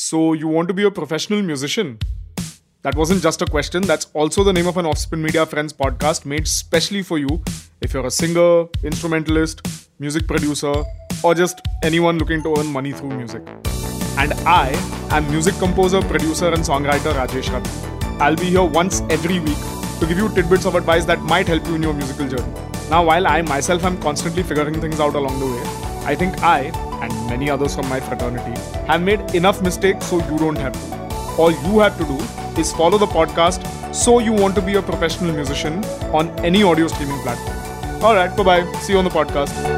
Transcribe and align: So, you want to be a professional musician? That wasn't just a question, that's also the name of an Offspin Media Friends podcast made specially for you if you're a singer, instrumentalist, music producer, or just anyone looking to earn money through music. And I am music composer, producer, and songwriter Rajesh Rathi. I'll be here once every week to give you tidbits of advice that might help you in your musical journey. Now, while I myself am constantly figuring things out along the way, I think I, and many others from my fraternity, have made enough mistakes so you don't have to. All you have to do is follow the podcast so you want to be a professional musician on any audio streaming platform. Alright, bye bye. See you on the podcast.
So, 0.00 0.32
you 0.32 0.46
want 0.46 0.68
to 0.68 0.74
be 0.74 0.84
a 0.84 0.92
professional 0.92 1.42
musician? 1.42 1.98
That 2.82 2.94
wasn't 2.94 3.20
just 3.20 3.42
a 3.42 3.46
question, 3.46 3.82
that's 3.82 4.06
also 4.14 4.44
the 4.44 4.52
name 4.52 4.68
of 4.68 4.76
an 4.76 4.86
Offspin 4.86 5.18
Media 5.18 5.44
Friends 5.44 5.72
podcast 5.72 6.24
made 6.24 6.46
specially 6.46 7.02
for 7.02 7.18
you 7.18 7.42
if 7.80 7.92
you're 7.92 8.06
a 8.06 8.10
singer, 8.10 8.66
instrumentalist, 8.84 9.90
music 9.98 10.28
producer, 10.28 10.72
or 11.24 11.34
just 11.34 11.60
anyone 11.82 12.16
looking 12.16 12.44
to 12.44 12.54
earn 12.58 12.68
money 12.68 12.92
through 12.92 13.10
music. 13.10 13.42
And 14.16 14.34
I 14.46 14.70
am 15.10 15.28
music 15.32 15.56
composer, 15.56 16.00
producer, 16.00 16.46
and 16.46 16.62
songwriter 16.62 17.12
Rajesh 17.14 17.50
Rathi. 17.50 18.20
I'll 18.20 18.36
be 18.36 18.50
here 18.50 18.62
once 18.62 19.00
every 19.10 19.40
week 19.40 19.58
to 19.98 20.06
give 20.06 20.16
you 20.16 20.28
tidbits 20.28 20.64
of 20.64 20.76
advice 20.76 21.06
that 21.06 21.22
might 21.22 21.48
help 21.48 21.66
you 21.66 21.74
in 21.74 21.82
your 21.82 21.92
musical 21.92 22.28
journey. 22.28 22.54
Now, 22.88 23.04
while 23.04 23.26
I 23.26 23.42
myself 23.42 23.82
am 23.82 24.00
constantly 24.00 24.44
figuring 24.44 24.80
things 24.80 25.00
out 25.00 25.16
along 25.16 25.40
the 25.40 25.46
way, 25.46 25.62
I 26.06 26.14
think 26.14 26.40
I, 26.40 26.70
and 27.00 27.12
many 27.28 27.50
others 27.50 27.74
from 27.74 27.88
my 27.88 28.00
fraternity, 28.00 28.60
have 28.86 29.02
made 29.02 29.34
enough 29.34 29.62
mistakes 29.62 30.06
so 30.06 30.18
you 30.30 30.38
don't 30.38 30.58
have 30.58 30.72
to. 30.72 30.98
All 31.38 31.50
you 31.50 31.78
have 31.78 31.96
to 31.98 32.04
do 32.04 32.18
is 32.60 32.72
follow 32.72 32.98
the 32.98 33.06
podcast 33.06 33.94
so 33.94 34.18
you 34.18 34.32
want 34.32 34.54
to 34.56 34.62
be 34.62 34.74
a 34.74 34.82
professional 34.82 35.32
musician 35.32 35.84
on 36.12 36.30
any 36.44 36.62
audio 36.62 36.88
streaming 36.88 37.20
platform. 37.20 38.02
Alright, 38.02 38.36
bye 38.36 38.42
bye. 38.44 38.72
See 38.80 38.92
you 38.92 38.98
on 38.98 39.04
the 39.04 39.10
podcast. 39.10 39.77